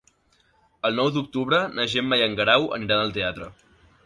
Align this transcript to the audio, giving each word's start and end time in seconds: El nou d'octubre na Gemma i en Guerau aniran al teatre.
El 0.89 0.97
nou 0.99 1.11
d'octubre 1.17 1.59
na 1.75 1.87
Gemma 1.93 2.21
i 2.23 2.27
en 2.29 2.35
Guerau 2.41 2.67
aniran 2.79 3.05
al 3.05 3.15
teatre. 3.21 3.53